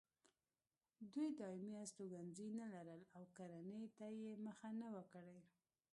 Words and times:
دوی 1.11 1.29
دایمي 1.39 1.73
استوګنځي 1.83 2.47
نه 2.59 2.65
لرل 2.73 3.01
او 3.17 3.23
کرنې 3.35 3.81
ته 3.97 4.05
یې 4.21 4.31
مخه 4.45 4.69
نه 4.81 4.87
وه 4.93 5.03
کړې. 5.13 5.39